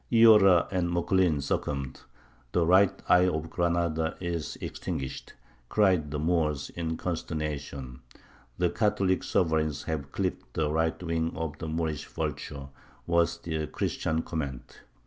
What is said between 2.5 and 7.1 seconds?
"the right eye of Granada is extinguished," cried the Moors in